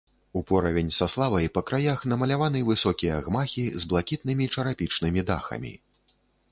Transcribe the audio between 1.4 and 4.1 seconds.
па краях намаляваны высокія гмахі з